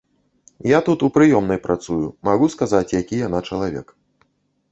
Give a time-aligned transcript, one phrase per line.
[0.67, 1.99] Я тут у прыёмнай працую,
[2.29, 3.87] магу сказаць, які яна чалавек.